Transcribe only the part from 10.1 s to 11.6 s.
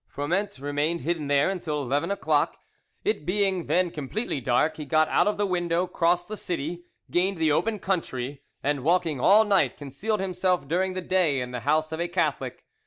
himself during the day in the